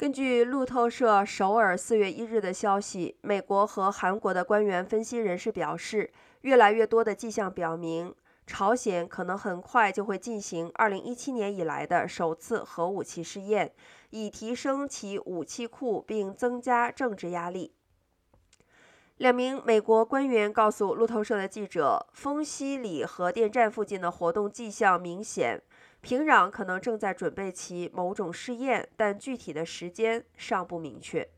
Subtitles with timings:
[0.00, 6.10] 根据路透社首尔四月一日的消息，美国和韩国的官员分析人士表示，
[6.40, 8.14] 越来越多的迹象表明，
[8.46, 13.74] 朝鲜可能很快就会进行二零一七年以来的首次核武器试验，
[14.08, 17.74] 以提升其武器库并增加政治压力。
[19.20, 25.60] 两名美国官员告诉路透社的记者，丰西里核电站附近的活动迹象明显。
[26.00, 31.28] 平壤可能正在准备其某种试验，但具体的时间尚不明确。